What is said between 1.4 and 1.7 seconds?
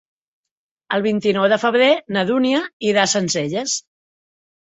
de